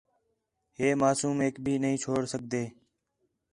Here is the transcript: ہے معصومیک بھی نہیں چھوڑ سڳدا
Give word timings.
ہے 0.77 0.87
معصومیک 1.01 1.55
بھی 1.63 1.73
نہیں 1.83 1.97
چھوڑ 2.03 2.21
سڳدا 2.31 2.63